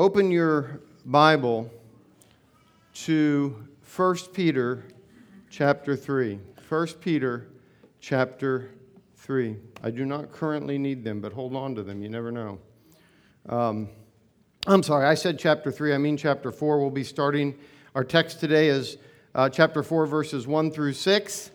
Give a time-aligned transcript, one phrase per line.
[0.00, 1.70] open your Bible
[2.94, 4.82] to 1 Peter
[5.50, 6.38] chapter 3.
[6.70, 7.48] 1 Peter
[8.00, 8.70] chapter
[9.16, 9.56] 3.
[9.82, 12.02] I do not currently need them, but hold on to them.
[12.02, 12.58] You never know.
[13.50, 13.90] Um,
[14.66, 15.92] I'm sorry, I said chapter 3.
[15.92, 16.80] I mean chapter 4.
[16.80, 17.54] We'll be starting.
[17.94, 18.96] Our text today is
[19.34, 21.50] uh, chapter 4, verses 1 through 6.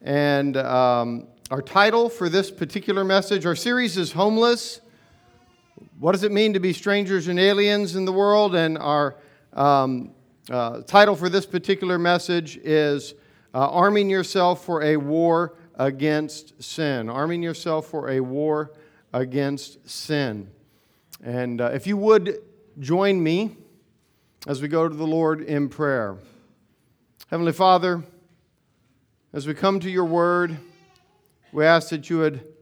[0.00, 4.80] And um, our title for this particular message, our series is Homeless.
[5.98, 8.54] What does it mean to be strangers and aliens in the world?
[8.54, 9.16] And our
[9.54, 10.12] um,
[10.50, 13.14] uh, title for this particular message is
[13.54, 17.08] uh, Arming Yourself for a War Against Sin.
[17.08, 18.72] Arming Yourself for a War
[19.14, 20.50] Against Sin.
[21.24, 22.42] And uh, if you would
[22.78, 23.56] join me
[24.46, 26.18] as we go to the Lord in prayer.
[27.30, 28.02] Heavenly Father,
[29.32, 30.58] as we come to your word,
[31.52, 32.55] we ask that you would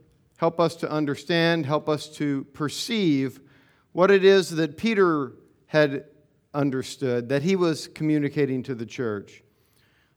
[0.44, 3.40] help us to understand, help us to perceive
[3.92, 5.32] what it is that Peter
[5.64, 6.04] had
[6.52, 9.42] understood, that he was communicating to the church.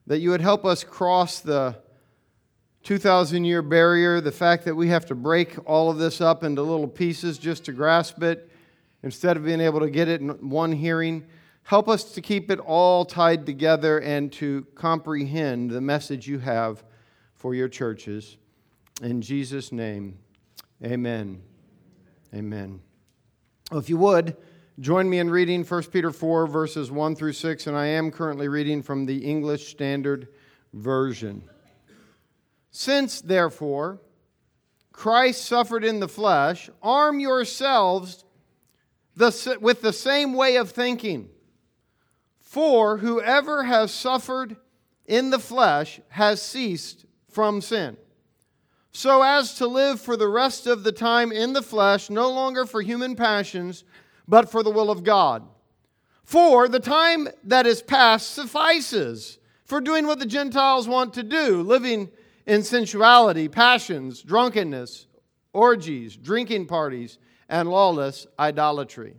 [0.05, 1.77] That you would help us cross the
[2.83, 6.61] 2,000 year barrier, the fact that we have to break all of this up into
[6.61, 8.51] little pieces just to grasp it
[9.03, 11.25] instead of being able to get it in one hearing.
[11.63, 16.83] Help us to keep it all tied together and to comprehend the message you have
[17.33, 18.35] for your churches.
[19.01, 20.17] In Jesus' name,
[20.83, 21.41] amen.
[22.33, 22.81] Amen.
[23.69, 24.35] Well, if you would,
[24.79, 28.47] join me in reading 1 Peter 4, verses 1 through 6, and I am currently
[28.47, 30.29] reading from the English Standard
[30.73, 31.43] Version.
[32.71, 34.01] Since, therefore,
[34.91, 38.25] Christ suffered in the flesh, arm yourselves
[39.15, 41.29] with the same way of thinking.
[42.39, 44.57] For whoever has suffered
[45.05, 47.97] in the flesh has ceased from sin,
[48.91, 52.65] so as to live for the rest of the time in the flesh, no longer
[52.65, 53.83] for human passions,
[54.27, 55.47] but for the will of God.
[56.23, 61.61] For the time that is past suffices for doing what the Gentiles want to do,
[61.61, 62.09] living
[62.45, 65.07] in sensuality, passions, drunkenness,
[65.53, 67.17] orgies, drinking parties,
[67.49, 69.15] and lawless idolatry.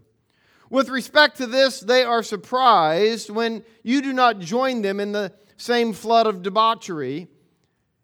[0.70, 5.32] With respect to this, they are surprised when you do not join them in the
[5.56, 7.28] same flood of debauchery,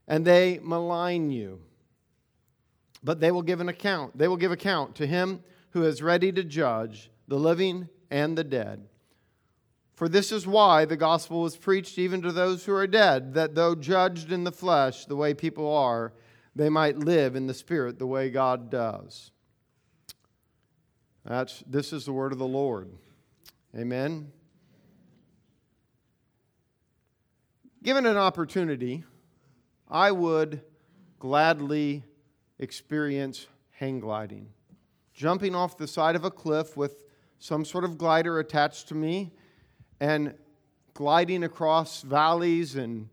[0.07, 1.61] and they malign you.
[3.03, 4.17] But they will give an account.
[4.17, 8.45] They will give account to him who is ready to judge the living and the
[8.45, 8.87] dead.
[9.95, 13.55] For this is why the gospel was preached even to those who are dead, that
[13.55, 16.13] though judged in the flesh the way people are,
[16.57, 19.31] they might live in the spirit the way God does.
[21.25, 22.91] That's, this is the word of the Lord.
[23.77, 24.31] Amen.
[27.83, 29.05] Given an opportunity,
[29.95, 30.61] I would
[31.21, 32.03] gladly
[32.59, 34.49] experience hang gliding.
[35.15, 37.05] Jumping off the side of a cliff with
[37.39, 39.31] some sort of glider attached to me
[40.01, 40.35] and
[40.95, 43.09] gliding across valleys and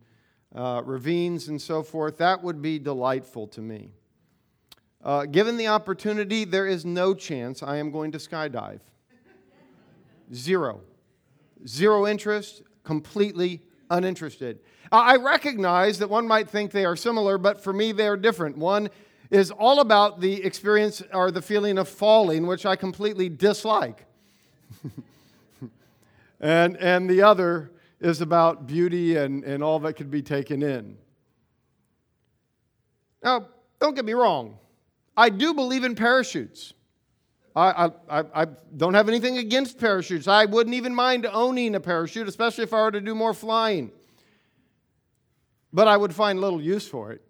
[0.55, 3.91] uh, ravines and so forth, that would be delightful to me.
[5.03, 8.79] Uh, given the opportunity, there is no chance I am going to skydive.
[10.33, 10.81] Zero.
[11.67, 13.61] Zero interest, completely
[13.91, 14.59] uninterested.
[14.91, 18.57] I recognize that one might think they are similar, but for me, they are different.
[18.57, 18.90] One
[19.29, 24.06] is all about the experience or the feeling of falling, which I completely dislike.
[26.41, 30.97] and, and the other is about beauty and, and all that could be taken in.
[33.23, 33.47] Now,
[33.79, 34.58] don't get me wrong.
[35.16, 36.73] I do believe in parachutes.
[37.56, 38.45] I, I, I
[38.78, 40.28] don't have anything against parachutes.
[40.28, 43.91] I wouldn't even mind owning a parachute, especially if I were to do more flying.
[45.73, 47.22] But I would find little use for it.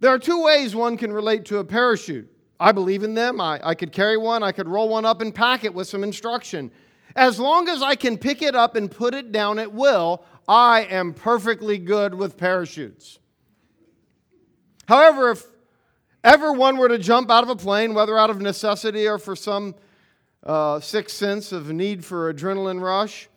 [0.00, 2.28] There are two ways one can relate to a parachute.
[2.58, 3.40] I believe in them.
[3.40, 6.02] I, I could carry one, I could roll one up and pack it with some
[6.02, 6.72] instruction.
[7.14, 10.82] As long as I can pick it up and put it down at will, I
[10.82, 13.18] am perfectly good with parachutes.
[14.88, 15.44] However, if
[16.24, 19.36] ever one were to jump out of a plane, whether out of necessity or for
[19.36, 19.74] some
[20.44, 23.28] uh, sixth sense of need for adrenaline rush,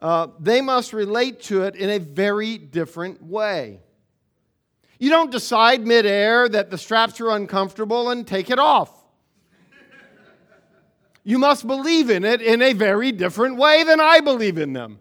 [0.00, 3.80] uh, they must relate to it in a very different way.
[4.98, 8.92] You don't decide midair that the straps are uncomfortable and take it off.
[11.22, 14.98] You must believe in it in a very different way than I believe in them.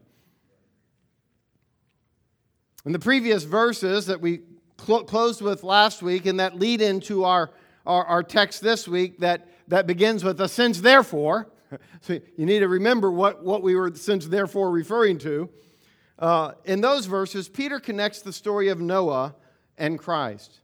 [2.86, 4.42] In the previous verses that we
[4.90, 7.52] cl- closed with last week and that lead into our,
[7.86, 11.48] our, our text this week that, that begins with a since therefore.
[12.02, 15.48] so you need to remember what, what we were since therefore referring to.
[16.18, 19.36] Uh, in those verses, Peter connects the story of Noah
[19.78, 20.60] and Christ.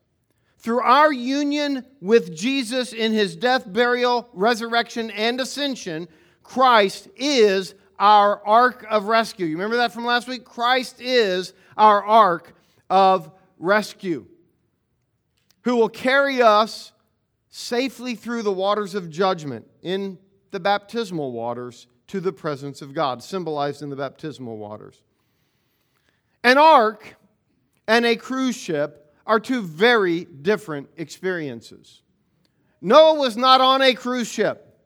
[0.57, 6.07] through our union with Jesus in his death, burial, resurrection, and ascension,
[6.41, 9.45] Christ is our ark of rescue.
[9.45, 10.43] You remember that from last week?
[10.43, 12.55] Christ is our ark
[12.89, 14.25] of rescue,
[15.61, 16.91] who will carry us
[17.49, 20.17] safely through the waters of judgment in
[20.51, 25.01] the baptismal waters to the presence of God, symbolized in the baptismal waters.
[26.43, 27.15] An ark
[27.87, 32.01] and a cruise ship are two very different experiences.
[32.81, 34.77] Noah was not on a cruise ship.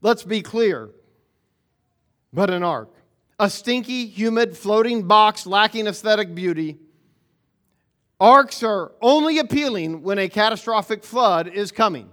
[0.00, 0.90] Let's be clear.
[2.32, 2.94] But an ark.
[3.40, 6.78] A stinky, humid, floating box lacking aesthetic beauty.
[8.20, 12.10] Arks are only appealing when a catastrophic flood is coming.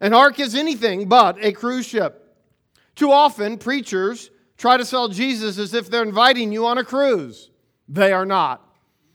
[0.00, 2.36] An ark is anything but a cruise ship.
[2.94, 7.50] Too often, preachers try to sell Jesus as if they're inviting you on a cruise.
[7.88, 8.60] They are not.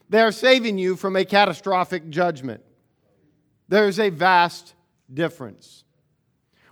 [0.09, 2.63] They are saving you from a catastrophic judgment.
[3.67, 4.73] There's a vast
[5.13, 5.83] difference.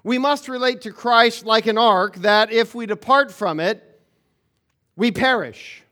[0.04, 3.84] We must relate to Christ like an ark that if we depart from it,
[4.96, 5.84] we perish.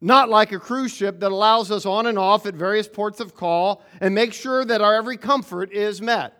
[0.00, 3.34] Not like a cruise ship that allows us on and off at various ports of
[3.34, 6.34] call and makes sure that our every comfort is met.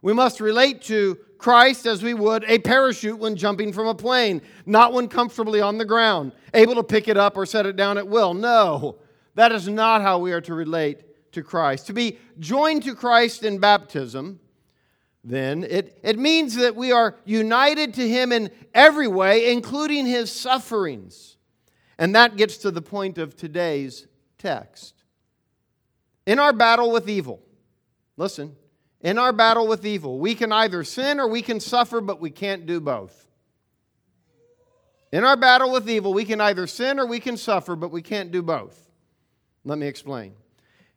[0.00, 4.42] We must relate to Christ as we would a parachute when jumping from a plane,
[4.66, 7.98] not when comfortably on the ground, able to pick it up or set it down
[7.98, 8.34] at will.
[8.34, 8.98] No,
[9.34, 11.86] that is not how we are to relate to Christ.
[11.88, 14.40] To be joined to Christ in baptism,
[15.22, 20.32] then, it, it means that we are united to Him in every way, including His
[20.32, 21.36] sufferings.
[21.98, 24.06] And that gets to the point of today's
[24.38, 24.94] text.
[26.26, 27.42] In our battle with evil,
[28.16, 28.54] listen,
[29.00, 30.18] in our battle with evil.
[30.18, 33.26] We can either sin or we can suffer, but we can't do both.
[35.12, 38.02] In our battle with evil, we can either sin or we can suffer, but we
[38.02, 38.90] can't do both.
[39.64, 40.34] Let me explain.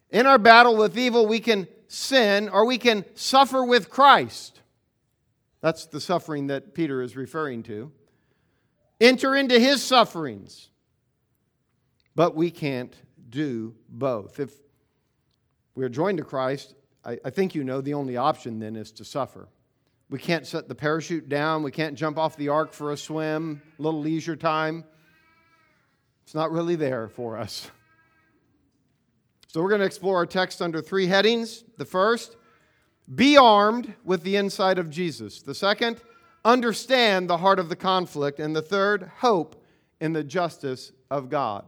[0.10, 4.60] In our battle with evil, we can sin or we can suffer with Christ.
[5.62, 7.92] That's the suffering that Peter is referring to.
[9.00, 10.71] Enter into his sufferings.
[12.22, 12.96] But we can't
[13.32, 14.40] do both.
[14.40, 14.52] If
[15.74, 19.04] we're joined to Christ, I, I think you know the only option then is to
[19.04, 19.48] suffer.
[20.12, 21.64] We can't set the parachute down.
[21.64, 24.84] We can't jump off the ark for a swim, a little leisure time.
[26.22, 27.72] It's not really there for us.
[29.48, 31.64] So we're going to explore our text under three headings.
[31.80, 32.38] The first,
[33.16, 35.42] be armed with the insight of Jesus.
[35.42, 36.00] The second,
[36.46, 38.40] understand the heart of the conflict.
[38.40, 39.66] And the third, hope
[40.00, 41.66] in the justice of God.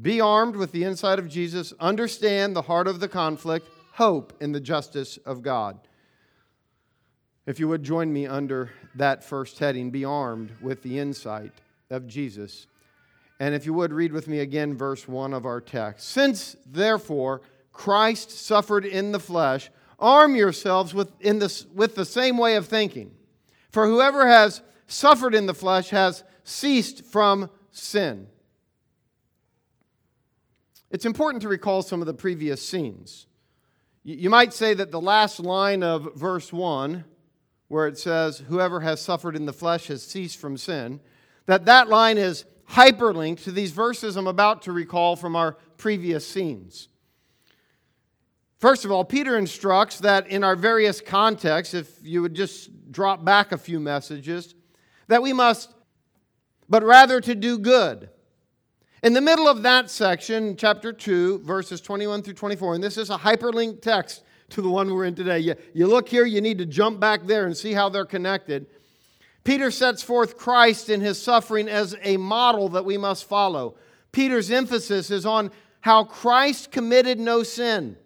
[0.00, 4.52] Be armed with the insight of Jesus, understand the heart of the conflict, hope in
[4.52, 5.78] the justice of God.
[7.44, 11.52] If you would join me under that first heading, be armed with the insight
[11.90, 12.66] of Jesus.
[13.40, 16.08] And if you would read with me again verse 1 of our text.
[16.08, 17.42] Since, therefore,
[17.72, 22.66] Christ suffered in the flesh, arm yourselves with, in this, with the same way of
[22.66, 23.12] thinking.
[23.70, 28.28] For whoever has suffered in the flesh has ceased from sin.
[30.92, 33.26] It's important to recall some of the previous scenes.
[34.04, 37.04] You might say that the last line of verse 1,
[37.68, 41.00] where it says, Whoever has suffered in the flesh has ceased from sin,
[41.46, 46.28] that that line is hyperlinked to these verses I'm about to recall from our previous
[46.28, 46.88] scenes.
[48.58, 53.24] First of all, Peter instructs that in our various contexts, if you would just drop
[53.24, 54.54] back a few messages,
[55.08, 55.72] that we must,
[56.68, 58.10] but rather to do good
[59.02, 63.10] in the middle of that section, chapter 2, verses 21 through 24, and this is
[63.10, 65.40] a hyperlinked text to the one we're in today.
[65.40, 68.66] You, you look here, you need to jump back there and see how they're connected.
[69.44, 73.74] Peter sets forth Christ in his suffering as a model that we must follow.
[74.12, 77.96] Peter's emphasis is on how Christ committed no sin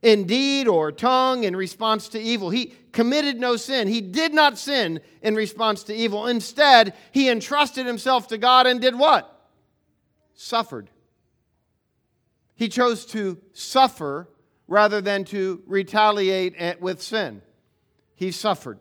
[0.00, 2.48] in deed or tongue in response to evil.
[2.48, 3.88] He committed no sin.
[3.88, 6.26] He did not sin in response to evil.
[6.28, 9.31] Instead, he entrusted himself to God and did what?
[10.42, 10.90] Suffered.
[12.54, 14.28] He chose to suffer
[14.66, 17.42] rather than to retaliate with sin.
[18.14, 18.78] He suffered.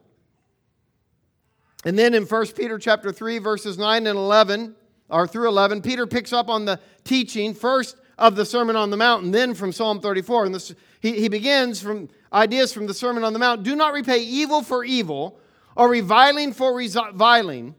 [1.85, 4.75] And then in 1 Peter chapter 3 verses 9 and 11
[5.09, 8.97] or through 11 Peter picks up on the teaching first of the Sermon on the
[8.97, 12.93] Mount and then from Psalm 34 and this, he, he begins from ideas from the
[12.93, 15.39] Sermon on the Mount do not repay evil for evil
[15.75, 17.73] or reviling for reviling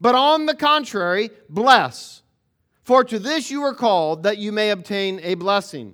[0.00, 2.22] but on the contrary bless
[2.86, 5.92] for to this you are called, that you may obtain a blessing.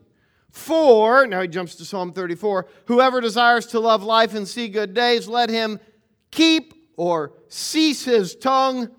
[0.50, 4.92] For, now he jumps to Psalm 34, whoever desires to love life and see good
[4.92, 5.80] days, let him
[6.30, 8.90] keep or cease his tongue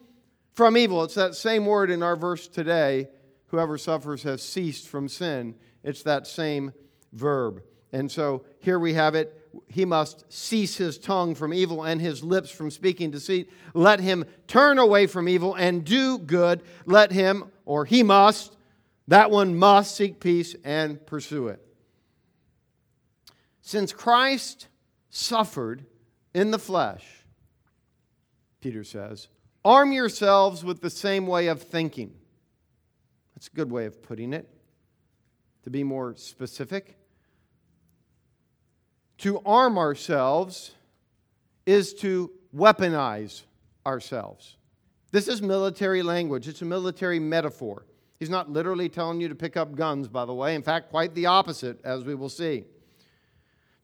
[0.53, 1.03] from evil.
[1.03, 3.09] It's that same word in our verse today.
[3.49, 5.53] whoever suffers has ceased from sin.
[5.83, 6.73] It's that same
[7.11, 7.61] verb.
[7.91, 9.42] And so here we have it.
[9.67, 13.51] He must cease his tongue from evil and his lips from speaking deceit.
[13.73, 16.63] Let him turn away from evil and do good.
[16.85, 18.55] Let him, or he must,
[19.07, 21.65] that one must seek peace and pursue it.
[23.61, 24.67] Since Christ
[25.09, 25.85] suffered
[26.33, 27.05] in the flesh,
[28.61, 29.27] Peter says,
[29.63, 32.13] arm yourselves with the same way of thinking.
[33.35, 34.49] That's a good way of putting it.
[35.63, 36.97] To be more specific,
[39.23, 40.71] to arm ourselves
[41.65, 43.43] is to weaponize
[43.85, 44.57] ourselves.
[45.13, 47.85] This is military language, it's a military metaphor.
[48.19, 50.55] He's not literally telling you to pick up guns, by the way.
[50.55, 52.65] In fact, quite the opposite, as we will see.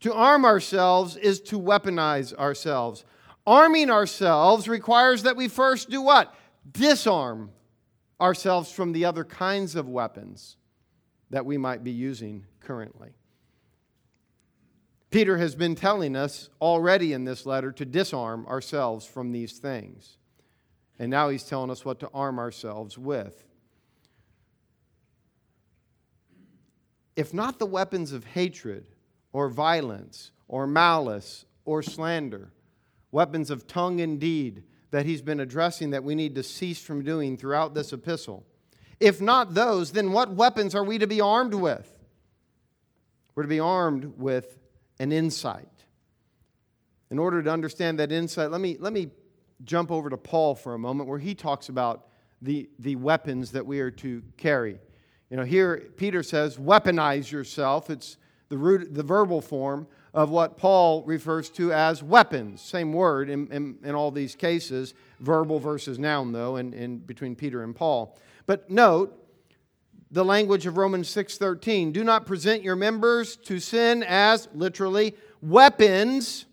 [0.01, 3.05] To arm ourselves is to weaponize ourselves.
[3.47, 6.35] Arming ourselves requires that we first do what?
[6.69, 7.51] Disarm
[8.19, 10.57] ourselves from the other kinds of weapons
[11.29, 13.11] that we might be using currently.
[15.09, 20.17] Peter has been telling us already in this letter to disarm ourselves from these things.
[20.99, 23.43] And now he's telling us what to arm ourselves with.
[27.15, 28.87] If not the weapons of hatred
[29.33, 32.51] or violence or malice or slander,
[33.11, 37.03] weapons of tongue and deed that he's been addressing that we need to cease from
[37.03, 38.45] doing throughout this epistle.
[38.99, 41.99] If not those, then what weapons are we to be armed with?
[43.33, 44.58] We're to be armed with
[44.99, 45.67] an insight.
[47.11, 49.09] In order to understand that insight, let me, let me
[49.63, 52.07] jump over to Paul for a moment where he talks about
[52.41, 54.79] the, the weapons that we are to carry.
[55.29, 57.89] You know, here Peter says, weaponize yourself.
[57.89, 58.17] It's
[58.49, 62.61] the, root, the verbal form of what Paul refers to as weapons.
[62.61, 67.35] Same word in, in, in all these cases, verbal versus noun, though, in, in between
[67.35, 68.17] Peter and Paul.
[68.47, 69.15] But note,
[70.11, 71.91] the language of Romans 6:13.
[71.91, 76.45] Do not present your members to sin as literally weapons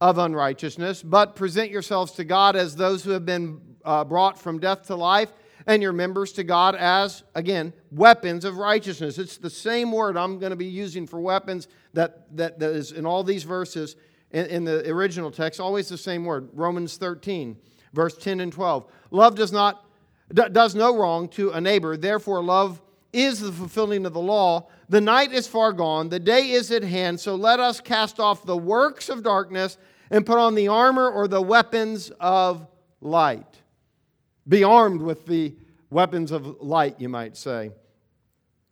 [0.00, 4.58] of unrighteousness, but present yourselves to God as those who have been uh, brought from
[4.58, 5.32] death to life,
[5.66, 9.18] and your members to God as, again, weapons of righteousness.
[9.18, 12.92] It's the same word I'm going to be using for weapons that, that, that is
[12.92, 13.96] in all these verses
[14.30, 16.50] in, in the original text, always the same word.
[16.52, 17.56] Romans 13,
[17.92, 18.86] verse 10 and 12.
[19.10, 19.85] Love does not
[20.32, 21.96] does no wrong to a neighbor.
[21.96, 22.80] Therefore, love
[23.12, 24.68] is the fulfilling of the law.
[24.88, 27.18] The night is far gone, the day is at hand.
[27.18, 29.78] So let us cast off the works of darkness
[30.10, 32.66] and put on the armor or the weapons of
[33.00, 33.62] light.
[34.46, 35.54] Be armed with the
[35.90, 37.70] weapons of light, you might say.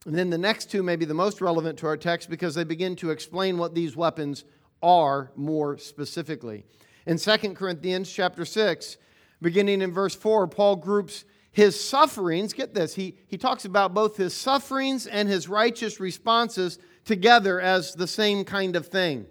[0.07, 2.65] And then the next two may be the most relevant to our text because they
[2.65, 4.45] begin to explain what these weapons
[4.83, 6.65] are more specifically.
[7.07, 8.99] In 2 Corinthians chapter 6,
[9.41, 14.17] beginning in verse 4, Paul groups his sufferings, get this, he, he talks about both
[14.17, 19.25] his sufferings and his righteous responses together as the same kind of thing.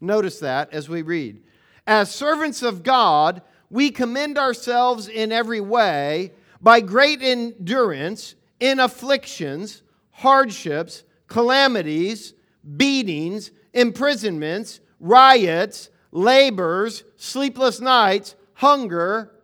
[0.00, 1.40] Notice that as we read.
[1.86, 9.82] As servants of God, we commend ourselves in every way by great endurance in afflictions,
[10.10, 12.34] hardships, calamities,
[12.76, 19.37] beatings, imprisonments, riots, labors, sleepless nights, hunger,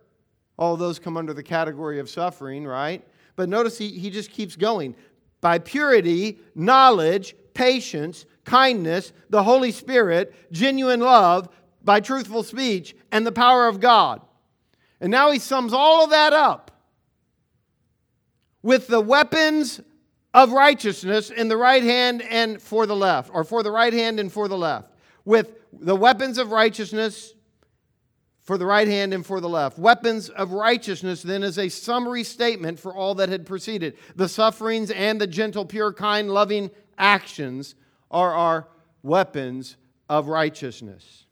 [0.57, 3.05] all those come under the category of suffering, right?
[3.35, 4.95] But notice he, he just keeps going.
[5.41, 11.49] By purity, knowledge, patience, kindness, the Holy Spirit, genuine love,
[11.83, 14.21] by truthful speech, and the power of God.
[14.99, 16.71] And now he sums all of that up
[18.63, 19.81] with the weapons
[20.33, 24.19] of righteousness in the right hand and for the left, or for the right hand
[24.19, 24.91] and for the left.
[25.23, 27.34] With the weapons of righteousness
[28.45, 29.77] for the right hand and for the left.
[29.77, 33.97] Weapons of righteousness, then, is a summary statement for all that had preceded.
[34.15, 37.75] The sufferings and the gentle, pure, kind, loving actions
[38.11, 38.67] are our
[39.01, 41.25] weapons of righteousness.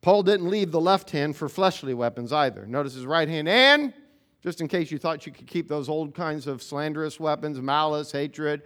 [0.00, 2.64] Paul didn't leave the left hand for fleshly weapons either.
[2.64, 3.92] Notice his right hand, and
[4.40, 8.12] just in case you thought you could keep those old kinds of slanderous weapons, malice,
[8.12, 8.62] hatred,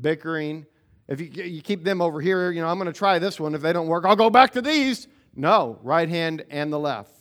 [0.00, 0.64] bickering,
[1.06, 3.54] if you, you keep them over here, you know, I'm going to try this one.
[3.54, 5.06] If they don't work, I'll go back to these.
[5.34, 7.14] No, right hand and the left.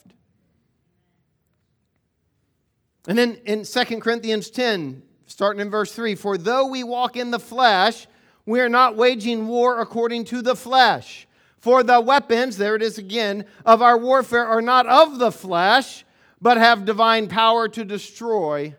[3.08, 7.32] And then in 2 Corinthians 10, starting in verse 3 For though we walk in
[7.32, 8.08] the flesh,
[8.46, 11.28] we are not waging war according to the flesh.
[11.58, 16.06] For the weapons, there it is again, of our warfare are not of the flesh,
[16.42, 18.76] but have divine power to destroy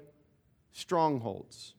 [0.72, 1.74] strongholds.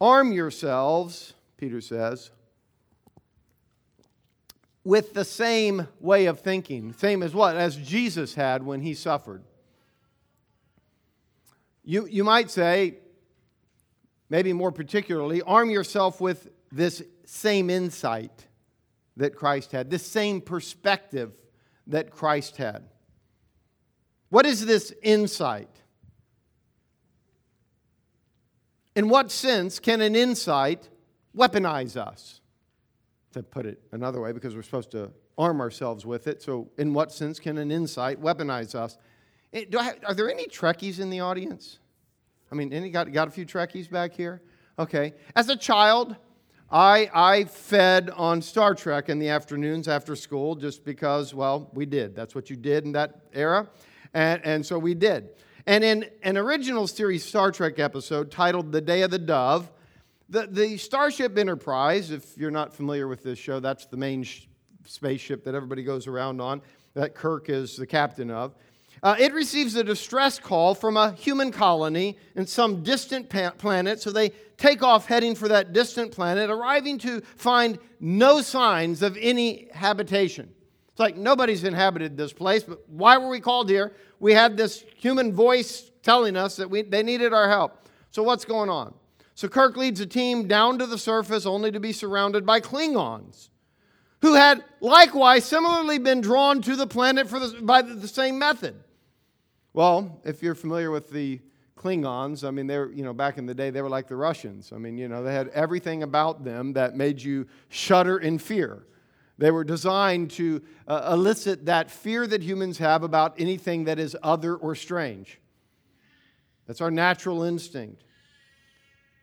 [0.00, 2.30] Arm yourselves, Peter says,
[4.86, 6.92] with the same way of thinking.
[6.92, 7.56] Same as what?
[7.56, 9.42] As Jesus had when he suffered.
[11.82, 12.98] you, you might say,
[14.30, 18.46] maybe more particularly, arm yourself with this same insight
[19.16, 21.32] that Christ had, this same perspective
[21.88, 22.84] that Christ had.
[24.28, 25.70] What is this insight?
[28.94, 30.88] In what sense can an insight
[31.36, 32.40] weaponize us?
[33.36, 36.40] To put it another way, because we're supposed to arm ourselves with it.
[36.40, 38.96] So, in what sense can an insight weaponize us?
[39.52, 41.78] Eh, have, are there any Trekkies in the audience?
[42.50, 44.40] I mean, any got, got a few Trekkies back here?
[44.78, 45.12] Okay.
[45.34, 46.16] As a child,
[46.70, 51.84] I, I fed on Star Trek in the afternoons after school just because, well, we
[51.84, 52.16] did.
[52.16, 53.68] That's what you did in that era.
[54.14, 55.28] And, and so we did.
[55.66, 59.70] And in an original series Star Trek episode titled The Day of the Dove,
[60.28, 64.46] the, the Starship Enterprise, if you're not familiar with this show, that's the main sh-
[64.84, 66.62] spaceship that everybody goes around on,
[66.94, 68.54] that Kirk is the captain of.
[69.02, 74.00] Uh, it receives a distress call from a human colony in some distant pa- planet,
[74.00, 79.16] so they take off heading for that distant planet, arriving to find no signs of
[79.20, 80.50] any habitation.
[80.88, 83.94] It's like nobody's inhabited this place, but why were we called here?
[84.18, 87.86] We had this human voice telling us that we, they needed our help.
[88.10, 88.94] So, what's going on?
[89.36, 93.50] So, Kirk leads a team down to the surface only to be surrounded by Klingons
[94.22, 98.74] who had likewise similarly been drawn to the planet for the, by the same method.
[99.72, 101.40] Well, if you're familiar with the
[101.76, 104.72] Klingons, I mean, they're, you know, back in the day, they were like the Russians.
[104.72, 108.86] I mean, you know, they had everything about them that made you shudder in fear.
[109.38, 114.16] They were designed to uh, elicit that fear that humans have about anything that is
[114.22, 115.38] other or strange.
[116.66, 118.02] That's our natural instinct.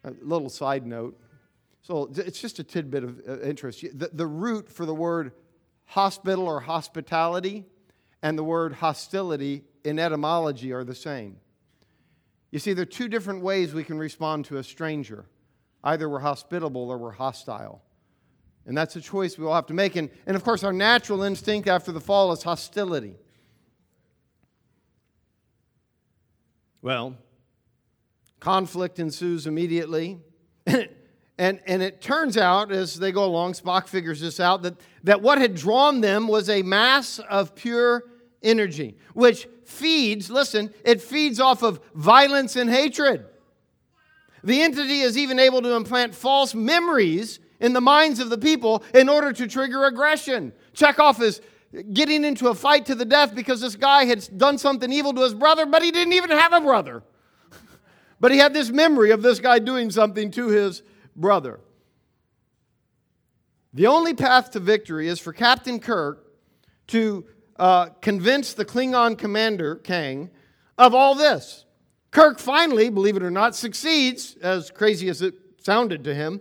[0.04, 1.20] A little side note.
[1.82, 3.86] So it's just a tidbit of uh, interest.
[3.98, 5.34] The, the root for the word
[5.86, 7.66] hospital or hospitality
[8.22, 11.38] and the word hostility in etymology are the same.
[12.52, 15.26] You see, there are two different ways we can respond to a stranger
[15.84, 17.82] either we're hospitable or we're hostile.
[18.66, 19.96] And that's a choice we all have to make.
[19.98, 23.16] And, and of course, our natural instinct after the fall is hostility.
[26.82, 27.18] Well,
[28.44, 30.20] conflict ensues immediately.
[30.68, 35.22] and, and it turns out, as they go along, Spock figures this out, that, that
[35.22, 38.04] what had drawn them was a mass of pure
[38.44, 43.26] energy, which feeds, listen, it feeds off of violence and hatred.
[44.44, 48.84] The entity is even able to implant false memories in the minds of the people
[48.94, 50.52] in order to trigger aggression.
[50.74, 51.40] Chekov is
[51.94, 55.22] getting into a fight to the death because this guy had done something evil to
[55.22, 57.04] his brother, but he didn't even have a brother.
[58.24, 60.82] But he had this memory of this guy doing something to his
[61.14, 61.60] brother.
[63.74, 66.26] The only path to victory is for Captain Kirk
[66.88, 67.26] to
[67.60, 70.30] uh, convince the Klingon commander, Kang,
[70.78, 71.66] of all this.
[72.12, 76.40] Kirk finally, believe it or not, succeeds, as crazy as it sounded to him,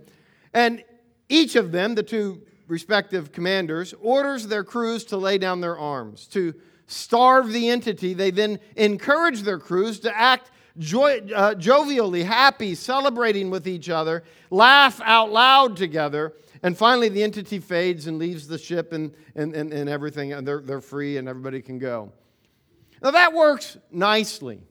[0.55, 0.85] and
[1.29, 6.29] each of them, the two respective commanders, orders their crews to lay down their arms,
[6.29, 6.55] to
[6.87, 8.15] starve the entity.
[8.15, 14.25] They then encourage their crews to act joy, uh, jovially, happy, celebrating with each other,
[14.51, 16.35] laugh out loud together.
[16.63, 20.47] And finally, the entity fades and leaves the ship and, and, and, and everything, and
[20.47, 22.13] they're, they're free and everybody can go.
[23.03, 24.63] Now, that works nicely.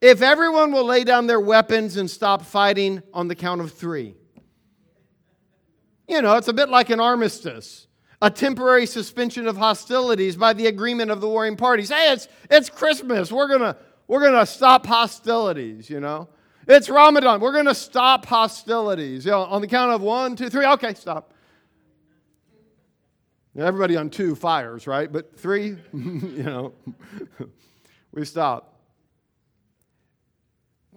[0.00, 4.14] If everyone will lay down their weapons and stop fighting on the count of three.
[6.08, 7.86] You know, it's a bit like an armistice,
[8.22, 11.90] a temporary suspension of hostilities by the agreement of the warring parties.
[11.90, 13.30] Hey, it's, it's Christmas.
[13.30, 13.76] We're going to
[14.10, 16.28] we're going to stop hostilities, you know.
[16.66, 17.38] It's Ramadan.
[17.38, 19.24] We're going to stop hostilities.
[19.24, 20.66] You know, on the count of one, two, three.
[20.66, 21.32] Okay, stop.
[23.56, 25.10] Everybody on two fires, right?
[25.10, 26.72] But three, you know,
[28.12, 28.80] we stop.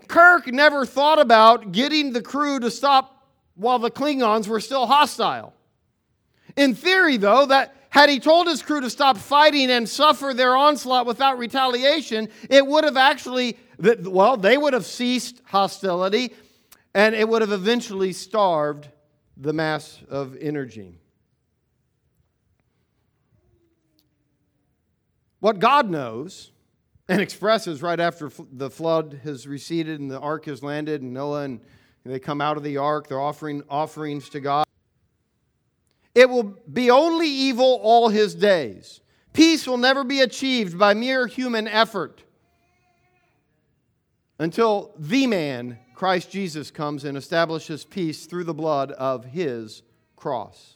[0.07, 5.53] Kirk never thought about getting the crew to stop while the Klingons were still hostile.
[6.57, 10.57] In theory, though, that had he told his crew to stop fighting and suffer their
[10.57, 16.33] onslaught without retaliation, it would have actually, well, they would have ceased hostility
[16.95, 18.87] and it would have eventually starved
[19.37, 20.97] the mass of energy.
[25.39, 26.51] What God knows
[27.07, 31.43] and expresses right after the flood has receded and the ark has landed and Noah
[31.43, 31.59] and
[32.03, 34.65] they come out of the ark, they're offering offerings to God.
[36.15, 39.01] It will be only evil all his days.
[39.33, 42.23] Peace will never be achieved by mere human effort
[44.37, 49.81] until the man, Christ Jesus, comes and establishes peace through the blood of his
[50.15, 50.75] cross.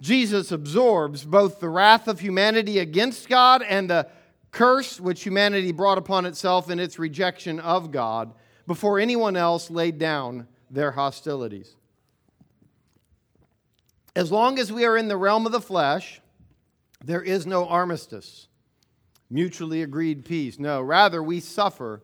[0.00, 4.08] Jesus absorbs both the wrath of humanity against God and the
[4.50, 8.32] curse which humanity brought upon itself in its rejection of God
[8.66, 11.76] before anyone else laid down their hostilities.
[14.14, 16.20] As long as we are in the realm of the flesh,
[17.04, 18.48] there is no armistice,
[19.30, 20.58] mutually agreed peace.
[20.58, 22.02] No, rather, we suffer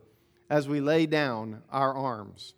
[0.49, 2.55] as we lay down our arms.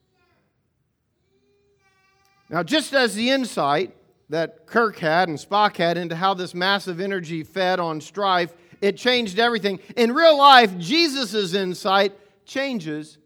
[2.48, 3.94] Now, just as the insight
[4.28, 8.96] that Kirk had and Spock had into how this massive energy fed on strife, it
[8.96, 9.80] changed everything.
[9.96, 12.12] In real life, Jesus' insight
[12.46, 13.18] changes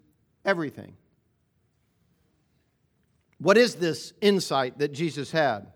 [0.45, 0.97] everything.
[3.39, 5.74] What is this insight that Jesus had?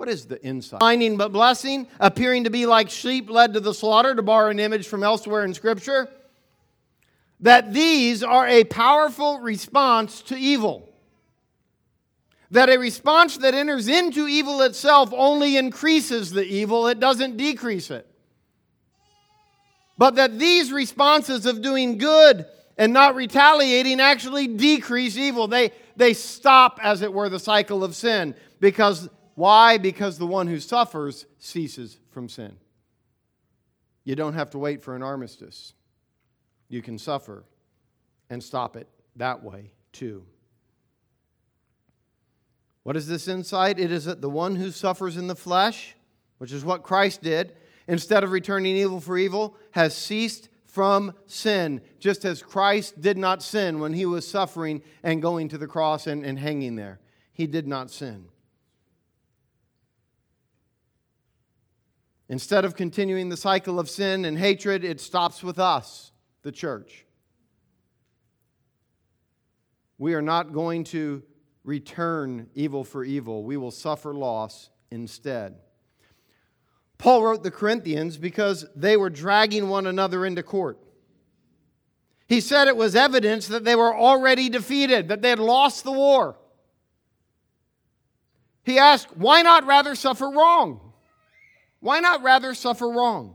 [0.00, 0.80] What is the insight?
[0.80, 4.58] Finding but blessing, appearing to be like sheep led to the slaughter, to borrow an
[4.58, 6.08] image from elsewhere in Scripture.
[7.40, 10.88] That these are a powerful response to evil.
[12.50, 17.90] That a response that enters into evil itself only increases the evil, it doesn't decrease
[17.90, 18.06] it.
[19.98, 22.46] But that these responses of doing good
[22.78, 25.46] and not retaliating actually decrease evil.
[25.46, 29.06] They, they stop, as it were, the cycle of sin because
[29.40, 29.78] why?
[29.78, 32.58] Because the one who suffers ceases from sin.
[34.04, 35.72] You don't have to wait for an armistice.
[36.68, 37.44] You can suffer
[38.28, 40.26] and stop it that way too.
[42.82, 43.80] What is this insight?
[43.80, 45.96] It is that the one who suffers in the flesh,
[46.36, 47.54] which is what Christ did,
[47.88, 53.42] instead of returning evil for evil, has ceased from sin, just as Christ did not
[53.42, 57.00] sin when he was suffering and going to the cross and, and hanging there.
[57.32, 58.26] He did not sin.
[62.30, 66.12] Instead of continuing the cycle of sin and hatred, it stops with us,
[66.42, 67.04] the church.
[69.98, 71.24] We are not going to
[71.64, 75.56] return evil for evil, we will suffer loss instead.
[76.98, 80.78] Paul wrote the Corinthians because they were dragging one another into court.
[82.28, 85.90] He said it was evidence that they were already defeated, that they had lost the
[85.90, 86.36] war.
[88.62, 90.89] He asked, why not rather suffer wrong?
[91.80, 93.34] Why not rather suffer wrong?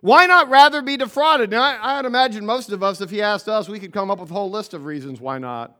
[0.00, 1.50] Why not rather be defrauded?
[1.50, 4.18] Now, I, would imagine most of us, if he asked us, we could come up
[4.18, 5.76] with a whole list of reasons why not.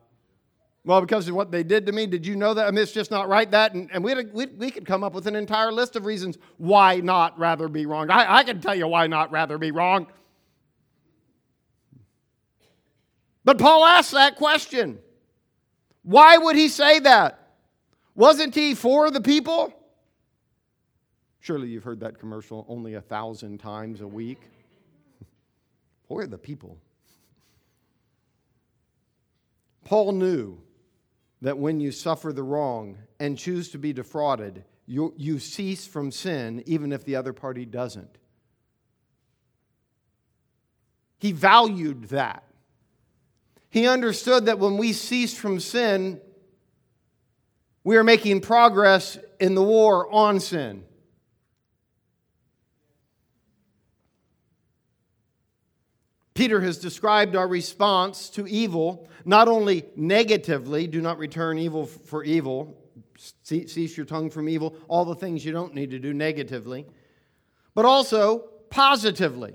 [0.84, 2.06] Well, because of what they did to me.
[2.06, 2.66] Did you know that?
[2.66, 3.74] I mean, it's just not right that.
[3.74, 6.96] And, and we, we, we could come up with an entire list of reasons why
[6.96, 8.10] not rather be wrong.
[8.10, 10.06] I, I can tell you why not rather be wrong.
[13.44, 14.98] But Paul asked that question.
[16.02, 17.38] Why would he say that?
[18.14, 19.72] Wasn't he for the people?
[21.40, 24.40] Surely you've heard that commercial only a thousand times a week.
[26.08, 26.76] Where are the people.
[29.84, 30.58] Paul knew
[31.42, 36.10] that when you suffer the wrong and choose to be defrauded, you, you cease from
[36.10, 38.18] sin even if the other party doesn't.
[41.18, 42.44] He valued that.
[43.70, 46.20] He understood that when we cease from sin,
[47.84, 50.84] we are making progress in the war on sin.
[56.40, 62.24] Peter has described our response to evil not only negatively, do not return evil for
[62.24, 62.74] evil,
[63.18, 66.86] cease your tongue from evil, all the things you don't need to do negatively,
[67.74, 68.38] but also
[68.70, 69.52] positively.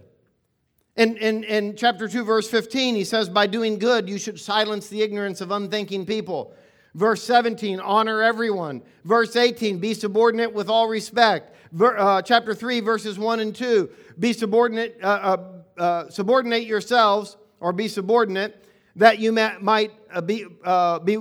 [0.96, 4.88] In, in, in chapter 2, verse 15, he says, By doing good, you should silence
[4.88, 6.54] the ignorance of unthinking people.
[6.94, 8.84] Verse 17, honor everyone.
[9.06, 11.56] Verse 18, be subordinate with all respect.
[11.72, 17.38] Ver, uh, chapter 3, verses 1 and 2, be subordinate, uh, uh, uh, subordinate yourselves
[17.60, 21.18] or be subordinate that you might uh, be, uh, be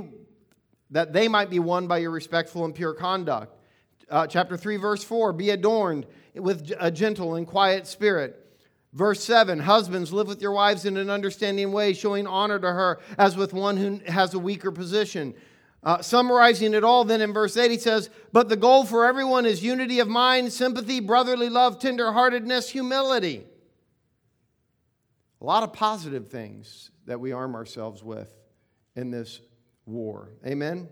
[0.90, 3.56] that they might be won by your respectful and pure conduct.
[4.08, 8.40] Uh, chapter 3, verse 4 be adorned with a gentle and quiet spirit.
[8.92, 13.00] Verse 7 Husbands, live with your wives in an understanding way, showing honor to her
[13.18, 15.34] as with one who has a weaker position.
[15.82, 19.44] Uh, summarizing it all, then in verse 8, he says, But the goal for everyone
[19.44, 23.44] is unity of mind, sympathy, brotherly love, tenderheartedness, humility.
[25.44, 28.34] A lot of positive things that we arm ourselves with
[28.96, 29.42] in this
[29.84, 30.30] war.
[30.46, 30.88] Amen?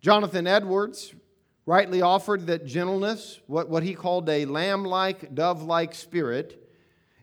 [0.00, 1.14] Jonathan Edwards
[1.64, 6.68] rightly offered that gentleness, what, what he called a lamb like, dove like spirit,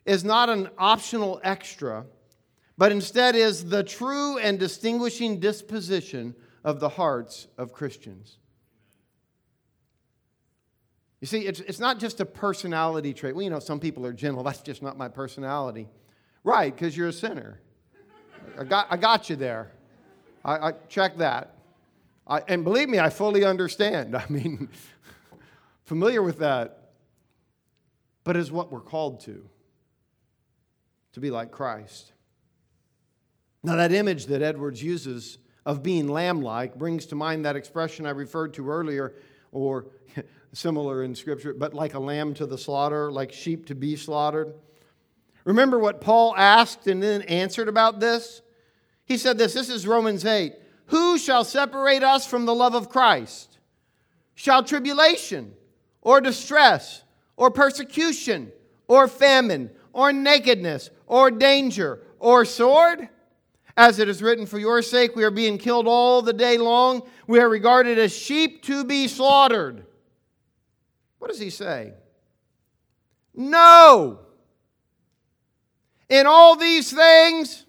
[0.06, 2.06] is not an optional extra,
[2.78, 6.34] but instead is the true and distinguishing disposition
[6.64, 8.38] of the hearts of Christians.
[11.20, 13.34] You see, it's, it's not just a personality trait.
[13.34, 14.42] Well, you know, some people are gentle.
[14.44, 15.88] That's just not my personality.
[16.42, 17.60] Right, because you're a sinner.
[18.58, 19.70] I got, I got you there.
[20.44, 21.54] I, I check that.
[22.26, 24.16] I, and believe me, I fully understand.
[24.16, 24.68] I mean,
[25.84, 26.92] familiar with that.
[28.24, 29.46] but is what we're called to
[31.12, 32.12] to be like Christ.
[33.62, 38.06] Now, that image that Edwards uses of being lamb like brings to mind that expression
[38.06, 39.14] I referred to earlier,
[39.52, 39.86] or
[40.52, 44.52] similar in Scripture, but like a lamb to the slaughter, like sheep to be slaughtered.
[45.44, 48.42] Remember what Paul asked and then answered about this?
[49.04, 50.54] He said this this is Romans 8.
[50.86, 53.58] Who shall separate us from the love of Christ?
[54.34, 55.54] Shall tribulation,
[56.00, 57.02] or distress,
[57.36, 58.52] or persecution,
[58.88, 63.08] or famine, or nakedness, or danger, or sword?
[63.76, 67.02] As it is written, For your sake we are being killed all the day long.
[67.26, 69.86] We are regarded as sheep to be slaughtered.
[71.20, 71.92] What does he say?
[73.34, 74.20] No.
[76.08, 77.66] In all these things,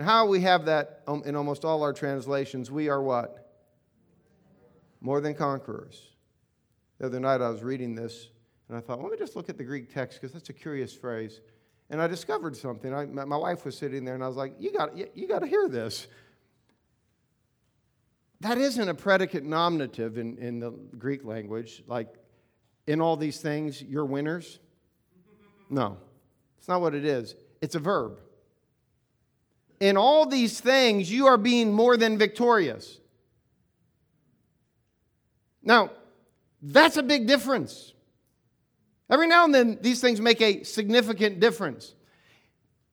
[0.00, 3.50] how we have that um, in almost all our translations, we are what?
[5.00, 6.00] More than conquerors.
[6.98, 8.28] The other night I was reading this
[8.68, 10.94] and I thought, let me just look at the Greek text because that's a curious
[10.94, 11.40] phrase.
[11.90, 12.94] And I discovered something.
[12.94, 15.40] I, my wife was sitting there and I was like, you got, you, you got
[15.40, 16.06] to hear this.
[18.42, 22.08] That isn't a predicate nominative in, in the Greek language, like
[22.88, 24.58] in all these things, you're winners.
[25.70, 25.96] No,
[26.58, 27.36] it's not what it is.
[27.60, 28.18] It's a verb.
[29.78, 32.98] In all these things, you are being more than victorious.
[35.62, 35.92] Now,
[36.60, 37.92] that's a big difference.
[39.08, 41.94] Every now and then, these things make a significant difference.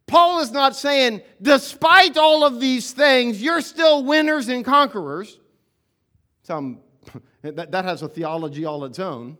[0.10, 5.40] Paul is not saying, despite all of these things, you're still winners and conquerors.
[6.42, 6.80] Some,
[7.44, 9.38] that, that has a theology all its own.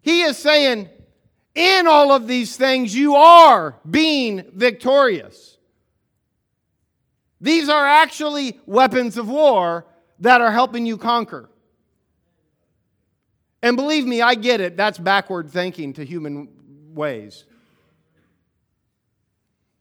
[0.00, 0.88] He is saying,
[1.56, 5.58] in all of these things, you are being victorious.
[7.40, 9.86] These are actually weapons of war
[10.20, 11.50] that are helping you conquer.
[13.60, 14.76] And believe me, I get it.
[14.76, 16.48] That's backward thinking to human
[16.94, 17.44] ways.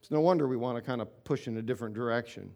[0.05, 2.51] It's no wonder we want to kind of push in a different direction.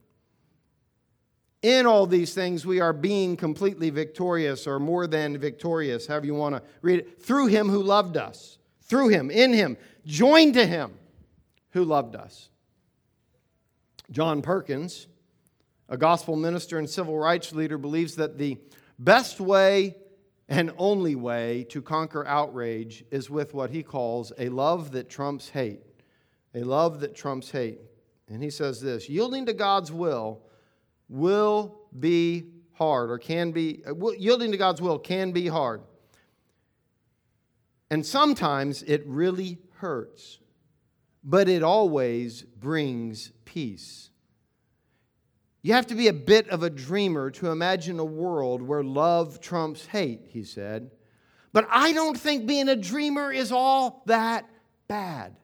[1.63, 6.35] In all these things, we are being completely victorious or more than victorious, however you
[6.35, 8.59] want to read it, through him who loved us.
[8.83, 10.93] Through him, in him, joined to him
[11.71, 12.49] who loved us.
[14.11, 15.07] John Perkins,
[15.89, 18.59] a gospel minister and civil rights leader, believes that the
[18.99, 19.95] best way
[20.47, 25.49] and only way to conquer outrage is with what he calls a love that trumps
[25.49, 25.88] hate.
[26.55, 27.79] A love that trumps hate.
[28.27, 30.41] And he says this yielding to God's will
[31.07, 33.83] will be hard, or can be,
[34.17, 35.81] yielding to God's will can be hard.
[37.91, 40.39] And sometimes it really hurts,
[41.23, 44.11] but it always brings peace.
[45.61, 49.41] You have to be a bit of a dreamer to imagine a world where love
[49.41, 50.91] trumps hate, he said.
[51.51, 54.47] But I don't think being a dreamer is all that
[54.87, 55.35] bad.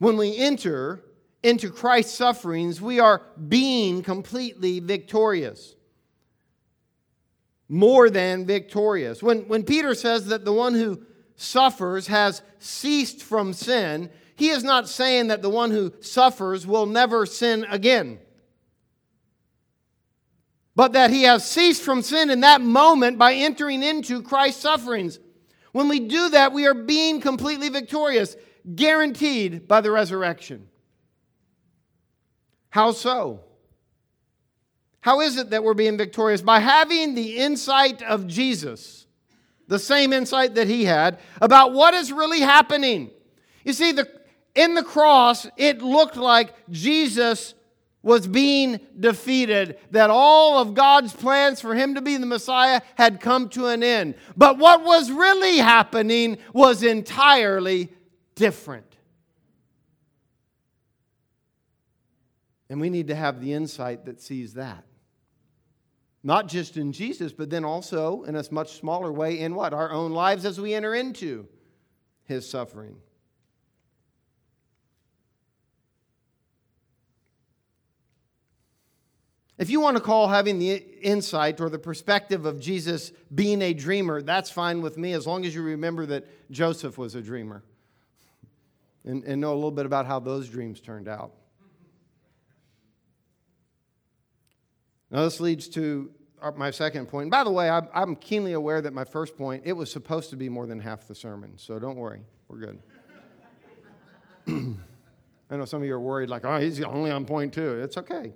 [0.00, 1.04] When we enter
[1.42, 5.74] into Christ's sufferings, we are being completely victorious.
[7.68, 9.22] More than victorious.
[9.22, 11.02] When, when Peter says that the one who
[11.36, 16.86] suffers has ceased from sin, he is not saying that the one who suffers will
[16.86, 18.20] never sin again,
[20.74, 25.20] but that he has ceased from sin in that moment by entering into Christ's sufferings.
[25.72, 28.34] When we do that, we are being completely victorious,
[28.74, 30.68] guaranteed by the resurrection.
[32.70, 33.40] How so?
[35.00, 36.42] How is it that we're being victorious?
[36.42, 39.06] By having the insight of Jesus,
[39.66, 43.10] the same insight that he had about what is really happening.
[43.64, 44.08] You see, the,
[44.54, 47.54] in the cross, it looked like Jesus
[48.02, 53.20] was being defeated, that all of God's plans for him to be the Messiah had
[53.20, 54.14] come to an end.
[54.36, 57.90] But what was really happening was entirely
[58.40, 58.96] different.
[62.70, 64.86] And we need to have the insight that sees that.
[66.22, 69.74] Not just in Jesus, but then also in a much smaller way in what?
[69.74, 71.48] Our own lives as we enter into
[72.24, 72.96] his suffering.
[79.58, 83.74] If you want to call having the insight or the perspective of Jesus being a
[83.74, 87.62] dreamer, that's fine with me as long as you remember that Joseph was a dreamer
[89.04, 91.32] and, and know a little bit about how those dreams turned out.
[95.10, 96.10] Now, this leads to
[96.40, 97.30] uh, my second point.
[97.30, 100.48] By the way, I'm keenly aware that my first point, it was supposed to be
[100.48, 102.82] more than half the sermon, so don't worry, we're good.
[105.50, 107.80] I know some of you are worried, like, oh, he's only on point two.
[107.80, 108.32] It's okay.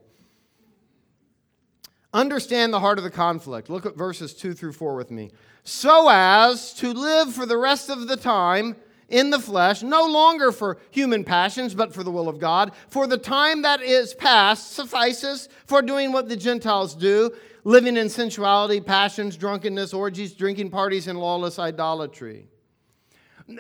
[2.12, 3.68] Understand the heart of the conflict.
[3.68, 5.32] Look at verses 2 through 4 with me.
[5.64, 8.76] So as to live for the rest of the time
[9.08, 12.72] in the flesh, no longer for human passions, but for the will of God.
[12.88, 17.30] For the time that is past suffices for doing what the Gentiles do,
[17.64, 22.46] living in sensuality, passions, drunkenness, orgies, drinking parties, and lawless idolatry.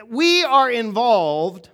[0.08, 1.70] We are involved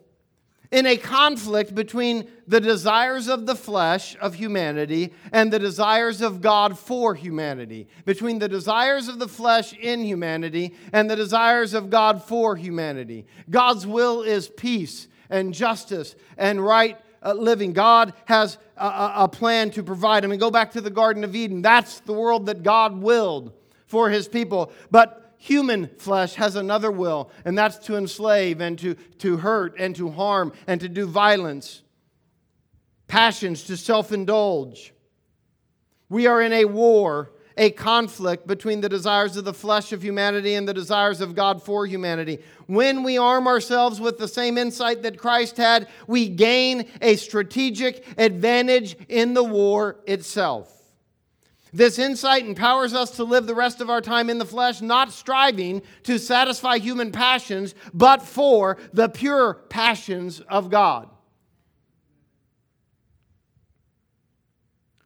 [0.70, 6.40] in a conflict between the desires of the flesh of humanity and the desires of
[6.40, 11.90] God for humanity, between the desires of the flesh in humanity and the desires of
[11.90, 13.26] God for humanity.
[13.48, 17.72] God's will is peace and justice and right uh, living.
[17.72, 20.24] God has a, a plan to provide.
[20.24, 21.62] I mean, go back to the Garden of Eden.
[21.62, 23.52] That's the world that God willed
[23.86, 24.72] for his people.
[24.90, 29.96] But human flesh has another will, and that's to enslave and to, to hurt and
[29.96, 31.82] to harm and to do violence,
[33.08, 34.92] passions to self indulge.
[36.10, 40.54] We are in a war, a conflict between the desires of the flesh of humanity
[40.54, 42.40] and the desires of God for humanity.
[42.66, 48.04] When we arm ourselves with the same insight that Christ had, we gain a strategic
[48.18, 50.79] advantage in the war itself.
[51.72, 55.12] This insight empowers us to live the rest of our time in the flesh, not
[55.12, 61.08] striving to satisfy human passions, but for the pure passions of God.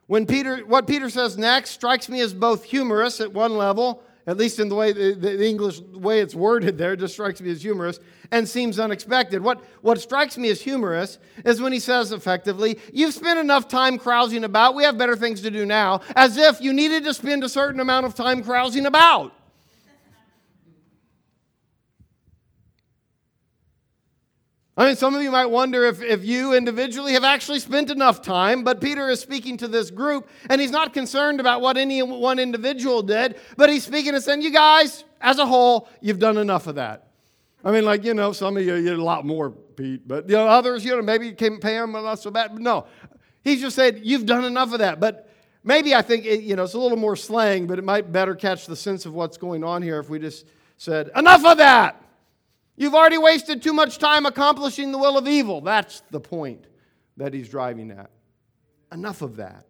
[0.06, 4.36] When Peter, what Peter says next strikes me as both humorous at one level at
[4.36, 7.62] least in the way the, the English way it's worded there, just strikes me as
[7.62, 9.42] humorous and seems unexpected.
[9.42, 13.98] What, what strikes me as humorous is when he says effectively, You've spent enough time
[13.98, 17.44] carousing about, we have better things to do now, as if you needed to spend
[17.44, 19.32] a certain amount of time carousing about.
[24.76, 28.22] I mean, some of you might wonder if, if you individually have actually spent enough
[28.22, 32.02] time, but Peter is speaking to this group, and he's not concerned about what any
[32.02, 36.38] one individual did, but he's speaking and saying, You guys, as a whole, you've done
[36.38, 37.06] enough of that.
[37.64, 40.28] I mean, like, you know, some of you, you did a lot more, Pete, but,
[40.28, 42.52] you know, others, you know, maybe you can't pay them not so bad.
[42.52, 42.86] But no,
[43.44, 44.98] he's just said, You've done enough of that.
[44.98, 45.30] But
[45.62, 48.34] maybe I think, it, you know, it's a little more slang, but it might better
[48.34, 50.46] catch the sense of what's going on here if we just
[50.78, 52.03] said, Enough of that.
[52.76, 55.60] You've already wasted too much time accomplishing the will of evil.
[55.60, 56.66] That's the point
[57.16, 58.10] that he's driving at.
[58.92, 59.66] Enough of that.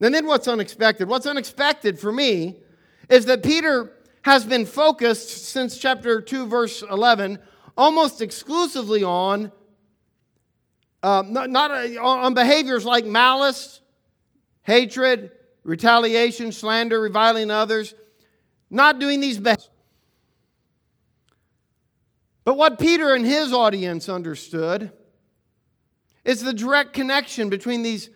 [0.00, 1.08] And then what's unexpected?
[1.08, 2.56] What's unexpected for me
[3.08, 7.38] is that Peter has been focused since chapter 2, verse 11,
[7.76, 9.52] almost exclusively on
[11.02, 13.80] uh, not, not uh, on behaviors like malice,
[14.62, 15.30] hatred,
[15.64, 17.94] retaliation, slander, reviling others,
[18.68, 19.70] not doing these best.
[22.44, 24.92] But what Peter and his audience understood
[26.24, 28.10] is the direct connection between these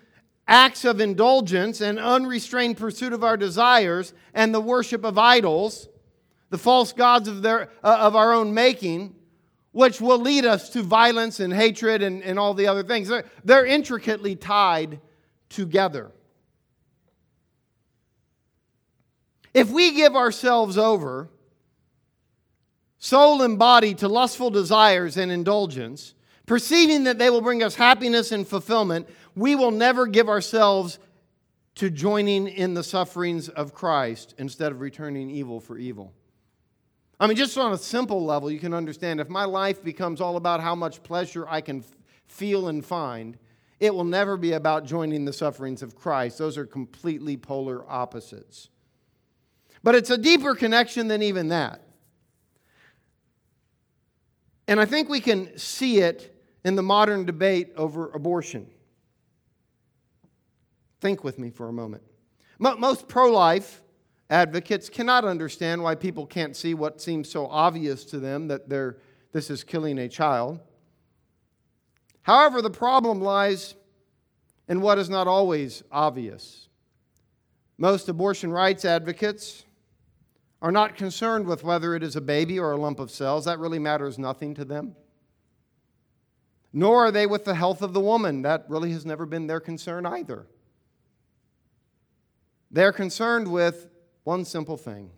[0.46, 5.88] acts of indulgence and unrestrained pursuit of our desires and the worship of idols,
[6.50, 9.14] the false gods of, their, uh, of our own making,
[9.72, 13.08] which will lead us to violence and hatred and, and all the other things.
[13.08, 15.00] They're, they're intricately tied
[15.48, 16.12] together.
[19.52, 21.28] If we give ourselves over
[23.04, 26.14] soul and body to lustful desires and indulgence,
[26.46, 30.98] perceiving that they will bring us happiness and fulfillment, we will never give ourselves
[31.74, 36.14] to joining in the sufferings of Christ instead of returning evil for evil.
[37.20, 40.36] I mean, just on a simple level, you can understand if my life becomes all
[40.36, 41.84] about how much pleasure I can
[42.26, 43.36] feel and find,
[43.80, 46.38] it will never be about joining the sufferings of Christ.
[46.38, 48.70] Those are completely polar opposites.
[49.82, 51.83] But it's a deeper connection than even that.
[54.66, 58.66] And I think we can see it in the modern debate over abortion.
[61.00, 62.02] Think with me for a moment.
[62.58, 63.82] Most pro life
[64.30, 68.96] advocates cannot understand why people can't see what seems so obvious to them that they're,
[69.32, 70.60] this is killing a child.
[72.22, 73.74] However, the problem lies
[74.66, 76.68] in what is not always obvious.
[77.76, 79.66] Most abortion rights advocates
[80.64, 83.44] are not concerned with whether it is a baby or a lump of cells.
[83.44, 84.96] That really matters nothing to them.
[86.72, 88.40] Nor are they with the health of the woman.
[88.40, 90.46] That really has never been their concern either.
[92.70, 93.88] They're concerned with
[94.24, 95.10] one simple thing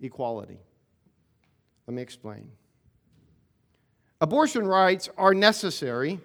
[0.00, 0.60] equality.
[1.86, 2.52] Let me explain.
[4.22, 6.20] Abortion rights are necessary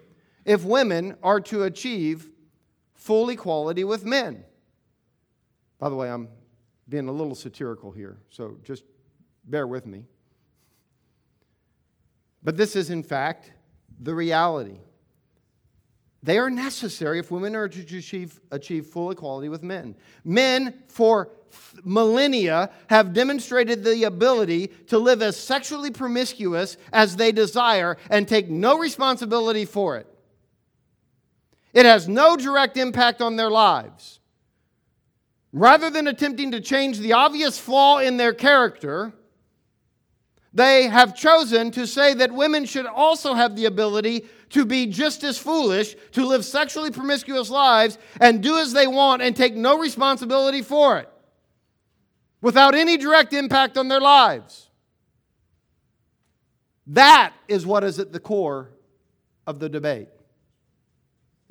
[0.46, 2.30] if women are to achieve
[2.94, 4.46] full equality with men.
[5.78, 6.30] By the way, I'm
[6.92, 8.84] being a little satirical here, so just
[9.46, 10.04] bear with me.
[12.44, 13.52] But this is, in fact,
[14.00, 14.78] the reality.
[16.22, 19.96] They are necessary if women are to achieve, achieve full equality with men.
[20.26, 21.30] Men, for
[21.84, 28.50] millennia, have demonstrated the ability to live as sexually promiscuous as they desire and take
[28.50, 30.08] no responsibility for it.
[31.74, 34.20] It has no direct impact on their lives.
[35.54, 39.14] Rather than attempting to change the obvious flaw in their character,
[40.54, 45.24] they have chosen to say that women should also have the ability to be just
[45.24, 49.78] as foolish, to live sexually promiscuous lives, and do as they want and take no
[49.78, 51.10] responsibility for it
[52.42, 54.70] without any direct impact on their lives.
[56.88, 58.72] That is what is at the core
[59.48, 60.10] of the debate.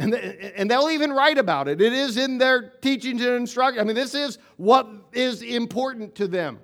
[0.01, 1.82] And, and they'll even write about it.
[1.82, 3.80] It is in their teachings and instruction.
[3.80, 6.59] I mean, this is what is important to them.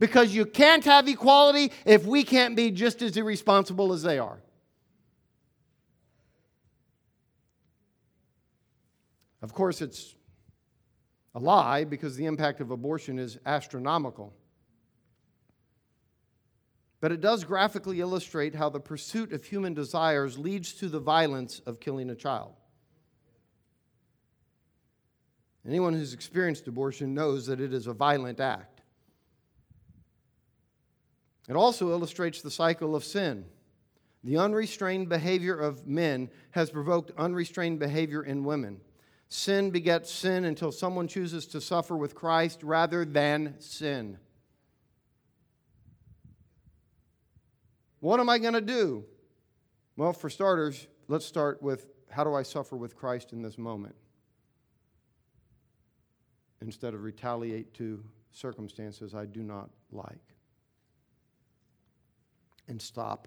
[0.00, 4.40] Because you can't have equality if we can't be just as irresponsible as they are.
[9.42, 10.16] Of course, it's
[11.36, 14.34] a lie because the impact of abortion is astronomical.
[17.06, 21.60] But it does graphically illustrate how the pursuit of human desires leads to the violence
[21.60, 22.54] of killing a child.
[25.64, 28.80] Anyone who's experienced abortion knows that it is a violent act.
[31.48, 33.44] It also illustrates the cycle of sin.
[34.24, 38.80] The unrestrained behavior of men has provoked unrestrained behavior in women.
[39.28, 44.18] Sin begets sin until someone chooses to suffer with Christ rather than sin.
[48.06, 49.04] What am I going to do?
[49.96, 53.96] Well, for starters, let's start with how do I suffer with Christ in this moment?
[56.62, 60.36] Instead of retaliate to circumstances I do not like
[62.68, 63.26] and stop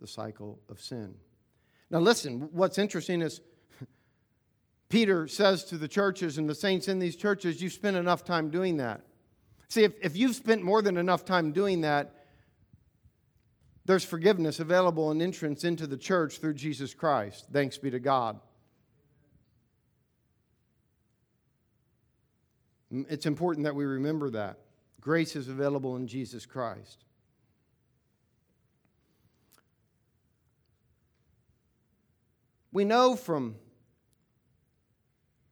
[0.00, 1.14] the cycle of sin.
[1.90, 3.42] Now, listen, what's interesting is
[4.88, 8.48] Peter says to the churches and the saints in these churches, You've spent enough time
[8.48, 9.02] doing that.
[9.68, 12.23] See, if, if you've spent more than enough time doing that,
[13.86, 17.46] there's forgiveness available and entrance into the church through Jesus Christ.
[17.52, 18.40] Thanks be to God.
[22.90, 24.58] It's important that we remember that.
[25.00, 27.04] Grace is available in Jesus Christ.
[32.72, 33.56] We know from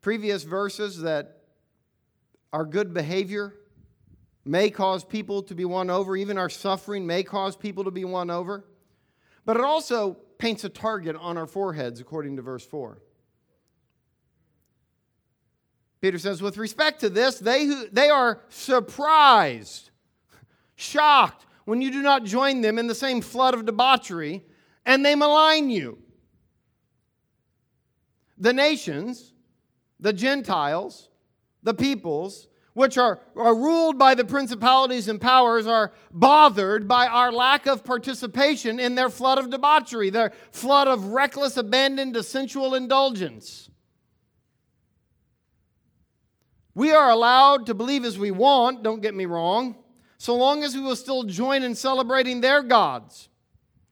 [0.01, 1.43] previous verses that
[2.53, 3.55] our good behavior
[4.45, 8.05] may cause people to be won over, even our suffering may cause people to be
[8.05, 8.65] won over.
[9.45, 12.99] But it also paints a target on our foreheads, according to verse 4.
[16.01, 19.91] Peter says, with respect to this, they, who, they are surprised,
[20.75, 24.43] shocked when you do not join them in the same flood of debauchery,
[24.85, 25.99] and they malign you
[28.37, 29.33] the nations,
[30.01, 31.09] the Gentiles,
[31.63, 37.31] the peoples, which are, are ruled by the principalities and powers, are bothered by our
[37.31, 42.75] lack of participation in their flood of debauchery, their flood of reckless abandon to sensual
[42.75, 43.69] indulgence.
[46.75, 49.77] We are allowed to believe as we want, don't get me wrong,
[50.17, 53.29] so long as we will still join in celebrating their gods.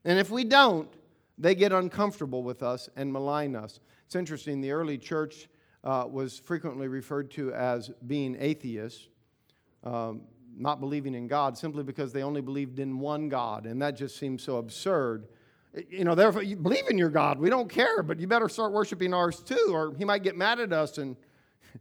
[0.07, 0.89] And if we don't,
[1.37, 3.81] they get uncomfortable with us and malign us.
[4.07, 5.49] It's interesting, the early church
[5.85, 9.09] uh, was frequently referred to as being atheists,
[9.85, 10.23] um,
[10.57, 13.67] not believing in God, simply because they only believed in one God.
[13.67, 15.29] And that just seems so absurd.
[15.89, 17.39] You know, therefore, you believe in your God.
[17.39, 20.61] We don't care, but you better start worshiping ours too, or he might get mad
[20.61, 21.17] at us and.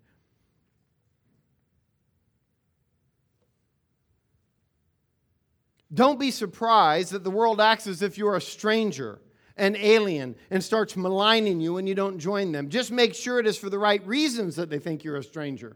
[5.92, 9.20] Don't be surprised that the world acts as if you're a stranger
[9.60, 12.70] an alien and starts maligning you when you don't join them.
[12.70, 15.76] Just make sure it is for the right reasons that they think you're a stranger.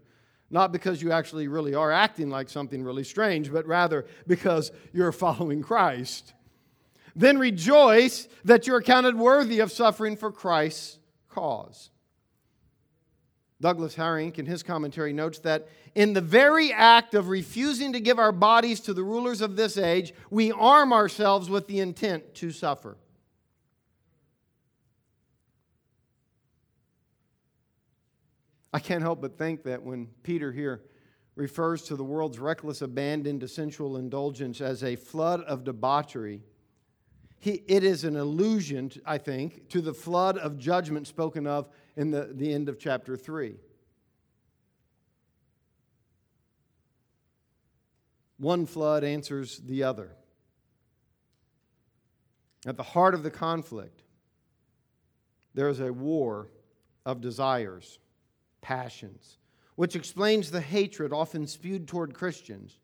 [0.50, 5.12] Not because you actually really are acting like something really strange, but rather because you're
[5.12, 6.34] following Christ.
[7.16, 10.98] Then rejoice that you're counted worthy of suffering for Christ's
[11.30, 11.90] cause.
[13.62, 18.20] Douglas Harink, in his commentary, notes that in the very act of refusing to give
[18.20, 22.52] our bodies to the rulers of this age, we arm ourselves with the intent to
[22.52, 22.98] suffer.
[28.74, 30.82] I can't help but think that when Peter here
[31.36, 36.42] refers to the world's reckless abandon to sensual indulgence as a flood of debauchery,
[37.40, 42.10] he, it is an allusion, I think, to the flood of judgment spoken of in
[42.10, 43.56] the, the end of chapter 3.
[48.38, 50.16] One flood answers the other.
[52.66, 54.02] At the heart of the conflict
[55.54, 56.50] there is a war
[57.06, 58.00] of desires,
[58.64, 59.38] passions,
[59.76, 62.80] which explains the hatred often spewed toward Christians.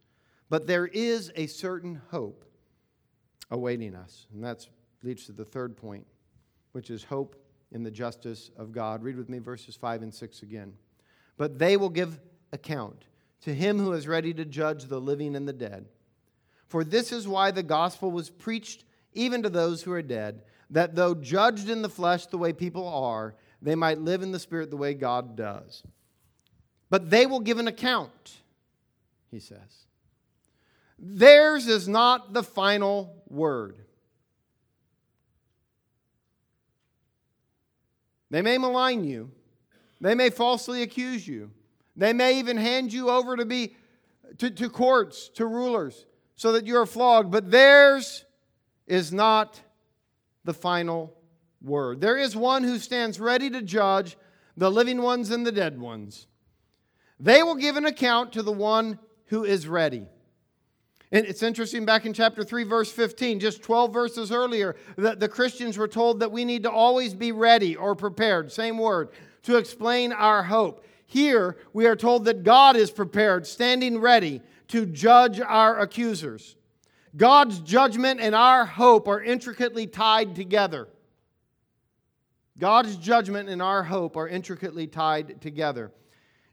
[0.50, 2.46] But there is a certain hope
[3.50, 4.28] awaiting us.
[4.32, 4.68] And that
[5.02, 6.06] leads to the third point,
[6.74, 7.36] which is hope
[7.72, 9.04] in the justice of God.
[9.04, 10.74] Read with me verses 5 and 6 again.
[11.38, 12.20] But they will give
[12.52, 13.06] account
[13.42, 15.86] to him who is ready to judge the living and the dead.
[16.68, 20.96] For this is why the gospel was preached even to those who are dead, that
[20.96, 24.70] though judged in the flesh the way people are, they might live in the spirit
[24.70, 25.84] the way God does.
[26.90, 28.38] But they will give an account,
[29.30, 29.86] he says.
[30.98, 33.78] Theirs is not the final word.
[38.32, 39.32] They may malign you,
[40.00, 41.52] they may falsely accuse you,
[41.96, 43.76] they may even hand you over to be
[44.38, 46.06] to, to courts, to rulers,
[46.36, 48.26] so that you are flogged, but theirs
[48.88, 49.60] is not
[50.46, 51.19] the final
[51.62, 52.02] word.
[52.02, 54.18] There is one who stands ready to judge
[54.58, 56.28] the living ones and the dead ones.
[57.20, 60.08] They will give an account to the one who is ready.
[61.12, 65.28] And it's interesting, back in chapter 3, verse 15, just 12 verses earlier, that the
[65.28, 69.10] Christians were told that we need to always be ready or prepared, same word,
[69.44, 70.86] to explain our hope.
[71.08, 76.56] Here, we are told that God is prepared, standing ready to judge our accusers.
[77.18, 80.88] God's judgment and our hope are intricately tied together.
[82.60, 85.92] God's judgment and our hope are intricately tied together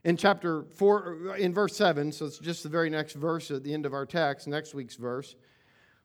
[0.07, 3.73] in chapter 4, in verse 7, so it's just the very next verse at the
[3.73, 5.35] end of our text, next week's verse,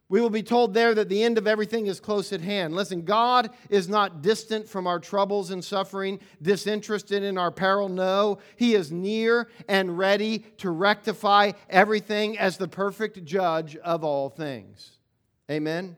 [0.09, 2.75] we will be told there that the end of everything is close at hand.
[2.75, 7.89] Listen, God is not distant from our troubles and suffering, disinterested in our peril.
[7.89, 14.29] No, He is near and ready to rectify everything as the perfect judge of all
[14.29, 14.99] things.
[15.51, 15.97] Amen.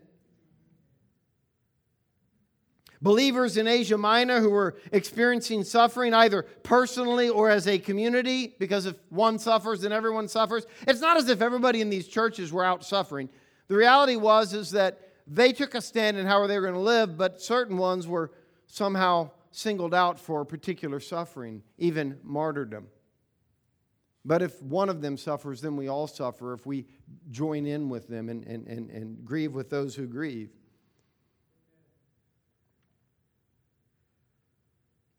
[3.04, 8.86] Believers in Asia Minor who were experiencing suffering, either personally or as a community, because
[8.86, 10.64] if one suffers, then everyone suffers.
[10.88, 13.28] It's not as if everybody in these churches were out suffering.
[13.68, 16.80] The reality was is that they took a stand in how they were going to
[16.80, 18.32] live, but certain ones were
[18.68, 22.86] somehow singled out for particular suffering, even martyrdom.
[24.24, 26.86] But if one of them suffers, then we all suffer if we
[27.30, 30.48] join in with them and, and, and, and grieve with those who grieve.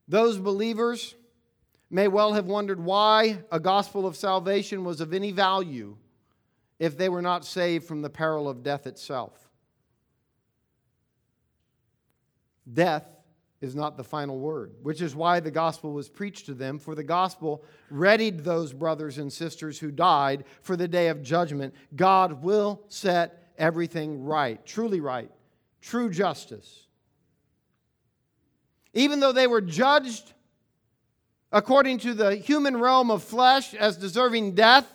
[0.08, 1.16] Those believers
[1.90, 5.98] may well have wondered why a gospel of salvation was of any value
[6.80, 9.50] if they were not saved from the peril of death itself.
[12.72, 13.06] Death
[13.62, 16.94] is not the final word, which is why the gospel was preached to them, for
[16.94, 21.74] the gospel readied those brothers and sisters who died for the day of judgment.
[21.96, 25.32] God will set everything right, truly right,
[25.82, 26.85] true justice
[28.96, 30.34] even though they were judged
[31.52, 34.92] according to the human realm of flesh as deserving death,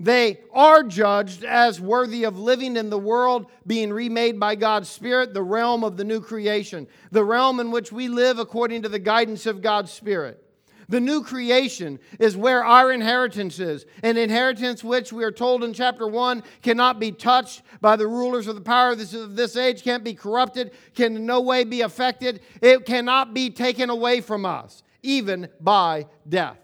[0.00, 5.32] they are judged as worthy of living in the world being remade by God's Spirit,
[5.32, 8.98] the realm of the new creation, the realm in which we live according to the
[8.98, 10.44] guidance of God's Spirit.
[10.88, 15.72] The new creation is where our inheritance is, an inheritance which we are told in
[15.72, 19.56] chapter 1 cannot be touched by the rulers of the power of this, of this
[19.56, 22.40] age, can't be corrupted, can in no way be affected.
[22.60, 26.58] It cannot be taken away from us, even by death.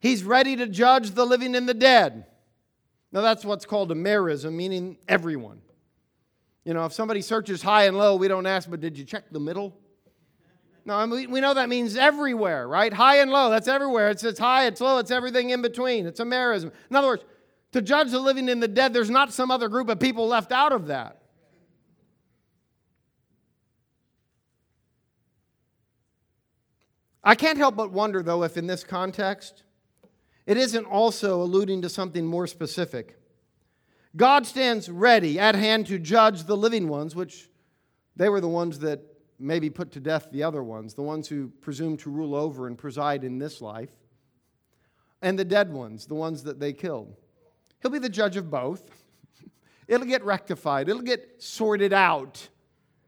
[0.00, 2.26] He's ready to judge the living and the dead.
[3.12, 5.60] Now, that's what's called a merism, meaning everyone.
[6.64, 9.24] You know, if somebody searches high and low, we don't ask, but did you check
[9.30, 9.78] the middle?
[10.84, 12.92] No, we know that means everywhere, right?
[12.92, 14.10] High and low, that's everywhere.
[14.10, 16.06] It's, it's high, it's low, it's everything in between.
[16.06, 16.72] It's a merism.
[16.90, 17.24] In other words,
[17.72, 20.50] to judge the living and the dead, there's not some other group of people left
[20.50, 21.22] out of that.
[27.24, 29.62] I can't help but wonder, though, if in this context,
[30.46, 33.16] it isn't also alluding to something more specific.
[34.16, 37.48] God stands ready at hand to judge the living ones, which
[38.16, 39.00] they were the ones that
[39.42, 42.78] maybe put to death the other ones, the ones who presume to rule over and
[42.78, 43.90] preside in this life,
[45.20, 47.14] and the dead ones, the ones that they killed.
[47.80, 48.88] He'll be the judge of both.
[49.88, 52.48] It'll get rectified, it'll get sorted out,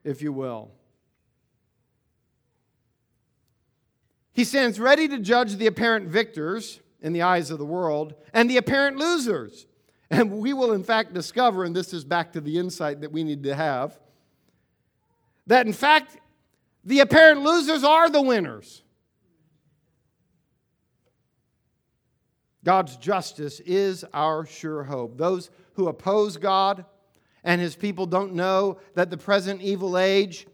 [0.03, 0.73] if you will.
[4.33, 8.51] He stands ready to judge the apparent victors in the eyes of the world and
[8.51, 9.67] the apparent losers.
[10.11, 13.23] And we will, in fact, discover, and this is back to the insight that we
[13.23, 13.99] need to have,
[15.47, 16.19] that in fact,
[16.85, 18.83] the apparent losers are the winners.
[22.65, 25.19] God's justice is our sure hope.
[25.19, 26.85] Those who oppose God
[27.43, 30.47] and his people don't know that the present evil age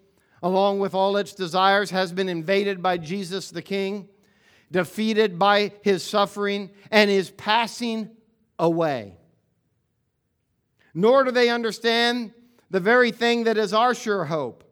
[0.42, 4.08] along with all its desires, has been invaded by Jesus the King,
[4.70, 8.10] defeated by his suffering, and is passing
[8.58, 9.16] away.
[10.94, 12.32] Nor do they understand
[12.70, 14.64] the very thing that is our sure hope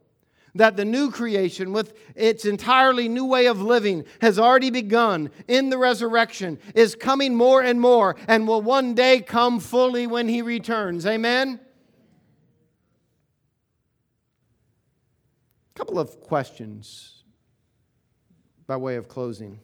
[0.54, 5.70] that the new creation, with its entirely new way of living, has already begun in
[5.70, 10.42] the resurrection, is coming more and more, and will one day come fully when he
[10.42, 11.06] returns.
[11.06, 11.60] Amen?
[15.74, 17.22] A couple of questions
[18.66, 19.60] by way of closing.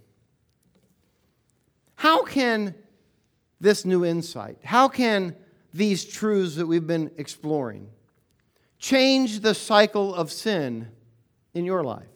[1.97, 2.75] How can
[3.61, 5.37] this new insight, how can
[5.73, 7.89] these truths that we've been exploring,
[8.79, 10.89] change the cycle of sin
[11.55, 12.07] in your life?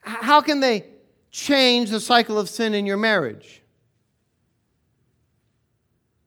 [0.00, 0.84] How can they
[1.30, 3.62] change the cycle of sin in your marriage?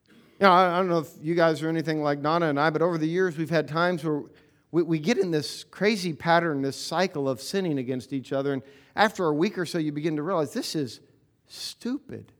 [0.08, 2.80] You know, I don't know if you guys are anything like Donna and I, but
[2.80, 4.22] over the years we've had times where
[4.70, 8.52] we, we get in this crazy pattern, this cycle of sinning against each other.
[8.52, 8.62] And
[8.96, 11.00] after a week or so, you begin to realize this is
[11.46, 12.32] stupid.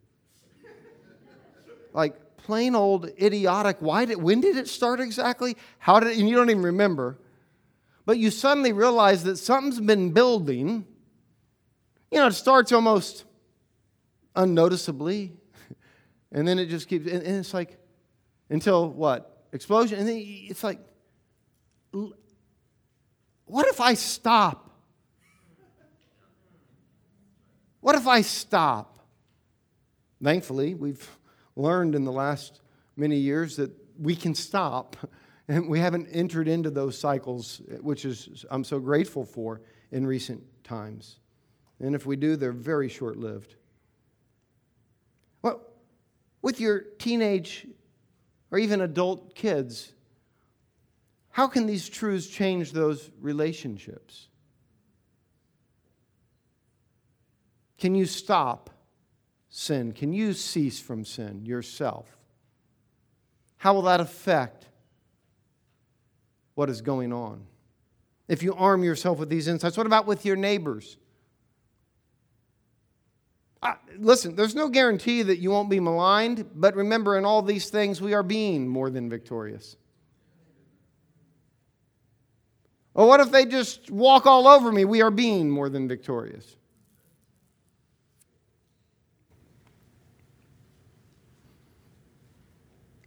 [1.93, 3.77] like, plain old idiotic.
[3.81, 5.57] Why did, when did it start exactly?
[5.79, 7.19] How did and you don't even remember.
[8.07, 10.87] But you suddenly realize that something's been building.
[12.11, 13.25] You know, it starts almost
[14.35, 15.33] unnoticeably,
[16.33, 17.79] and then it just keeps, and, and it's like,
[18.49, 19.47] until what?
[19.53, 19.99] Explosion.
[19.99, 20.79] And then it's like,
[23.51, 24.71] what if I stop?
[27.81, 29.07] What if I stop?
[30.23, 31.09] Thankfully, we've
[31.61, 32.61] learned in the last
[32.97, 34.97] many years that we can stop.
[35.49, 40.45] And we haven't entered into those cycles, which is I'm so grateful for in recent
[40.63, 41.19] times.
[41.81, 43.57] And if we do, they're very short lived.
[45.43, 45.61] Well,
[46.41, 47.67] with your teenage
[48.53, 49.93] or even adult kids,
[51.31, 54.29] how can these truths change those relationships?
[57.79, 58.71] Can you stop
[59.51, 59.93] sin?
[59.93, 62.17] Can you cease from sin yourself?
[63.59, 64.67] How will that affect
[66.55, 67.45] what is going on?
[68.29, 70.97] If you arm yourself with these insights, what about with your neighbors?
[73.63, 77.69] Uh, listen, there's no guarantee that you won't be maligned, but remember, in all these
[77.69, 79.77] things, we are being more than victorious.
[82.95, 84.85] Or what if they just walk all over me?
[84.85, 86.57] We are being more than victorious.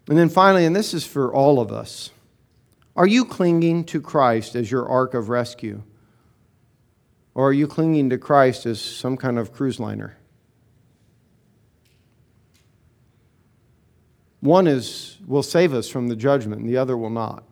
[0.07, 2.11] And then finally, and this is for all of us
[2.95, 5.81] are you clinging to Christ as your ark of rescue?
[7.33, 10.17] Or are you clinging to Christ as some kind of cruise liner?
[14.41, 17.45] One is will save us from the judgment, and the other will not.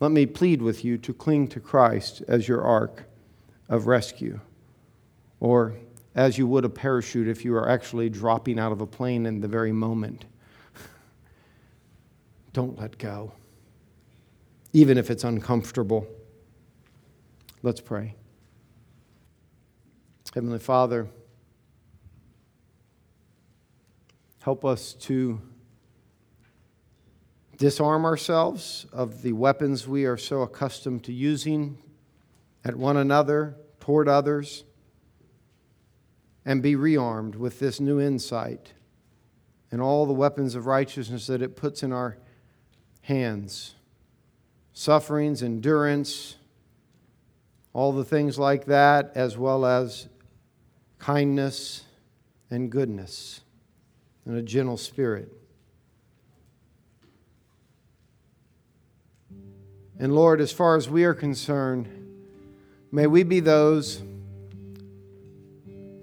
[0.00, 3.04] Let me plead with you to cling to Christ as your ark
[3.68, 4.40] of rescue.
[5.40, 5.76] Or
[6.14, 9.40] as you would a parachute if you are actually dropping out of a plane in
[9.40, 10.24] the very moment.
[12.52, 13.32] Don't let go,
[14.72, 16.06] even if it's uncomfortable.
[17.62, 18.14] Let's pray.
[20.32, 21.08] Heavenly Father,
[24.40, 25.40] help us to
[27.56, 31.78] disarm ourselves of the weapons we are so accustomed to using
[32.64, 34.64] at one another, toward others
[36.44, 38.72] and be rearmed with this new insight
[39.70, 42.16] and all the weapons of righteousness that it puts in our
[43.02, 43.74] hands
[44.74, 46.34] sufferings, endurance,
[47.72, 50.08] all the things like that, as well as
[50.98, 51.84] kindness
[52.50, 53.40] and goodness
[54.24, 55.32] and a gentle spirit.
[59.98, 61.88] And Lord, as far as we are concerned,
[62.90, 64.02] may we be those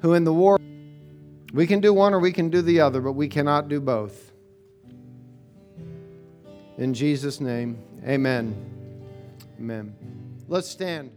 [0.01, 0.59] who in the war,
[1.53, 4.31] we can do one or we can do the other, but we cannot do both.
[6.77, 8.55] In Jesus' name, amen.
[9.59, 9.95] Amen.
[10.47, 11.11] Let's stand.